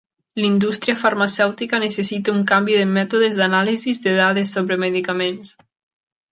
La 0.41 0.45
indústria 0.47 0.95
farmacèutica 1.01 1.81
necessita 1.83 2.35
un 2.37 2.41
canvi 2.53 2.79
de 2.79 2.89
mètodes 2.95 3.37
d'anàlisis 3.43 4.03
de 4.09 4.17
dades 4.25 4.57
sobre 4.59 4.83
medicaments. 4.89 5.57